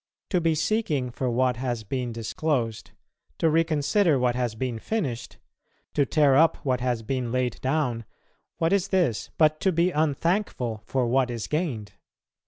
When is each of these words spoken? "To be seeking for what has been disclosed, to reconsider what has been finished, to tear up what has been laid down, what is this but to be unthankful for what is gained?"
"To 0.31 0.41
be 0.41 0.55
seeking 0.55 1.11
for 1.11 1.29
what 1.29 1.57
has 1.57 1.83
been 1.83 2.11
disclosed, 2.11 2.89
to 3.37 3.51
reconsider 3.51 4.17
what 4.17 4.33
has 4.33 4.55
been 4.55 4.79
finished, 4.79 5.37
to 5.93 6.07
tear 6.07 6.35
up 6.35 6.57
what 6.65 6.79
has 6.81 7.03
been 7.03 7.31
laid 7.31 7.61
down, 7.61 8.05
what 8.57 8.73
is 8.73 8.87
this 8.87 9.29
but 9.37 9.59
to 9.59 9.71
be 9.71 9.91
unthankful 9.91 10.81
for 10.85 11.05
what 11.05 11.29
is 11.29 11.45
gained?" 11.45 11.93